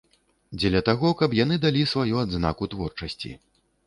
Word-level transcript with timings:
Дзеля 0.61 0.79
таго, 0.87 1.11
каб 1.19 1.35
яны 1.39 1.59
далі 1.65 1.83
сваю 1.91 2.15
адзнаку 2.21 2.69
творчасці. 2.73 3.31